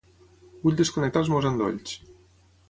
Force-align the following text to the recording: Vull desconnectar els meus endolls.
Vull 0.63 0.79
desconnectar 0.79 1.23
els 1.25 1.29
meus 1.35 1.49
endolls. 1.51 1.95